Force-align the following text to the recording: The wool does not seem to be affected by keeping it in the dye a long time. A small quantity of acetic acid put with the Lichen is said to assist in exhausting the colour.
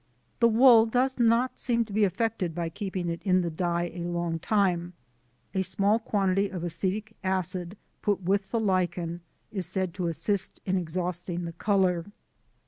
The 0.39 0.47
wool 0.47 0.87
does 0.87 1.19
not 1.19 1.59
seem 1.59 1.85
to 1.85 1.93
be 1.93 2.05
affected 2.05 2.55
by 2.55 2.69
keeping 2.69 3.07
it 3.07 3.21
in 3.21 3.41
the 3.41 3.51
dye 3.51 3.91
a 3.93 4.03
long 4.07 4.39
time. 4.39 4.93
A 5.53 5.61
small 5.61 5.99
quantity 5.99 6.49
of 6.49 6.63
acetic 6.63 7.15
acid 7.23 7.77
put 8.01 8.19
with 8.23 8.49
the 8.49 8.59
Lichen 8.59 9.21
is 9.51 9.67
said 9.67 9.93
to 9.93 10.07
assist 10.07 10.59
in 10.65 10.75
exhausting 10.75 11.45
the 11.45 11.53
colour. 11.53 12.07